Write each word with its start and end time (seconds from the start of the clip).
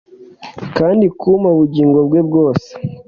kandi 0.77 1.05
kumpa 1.19 1.47
ubugingo 1.55 1.97
bwe 2.07 2.19
bwose 2.27 2.69